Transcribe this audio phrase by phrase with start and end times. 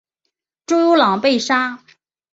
[0.65, 1.83] 朱由榔被杀。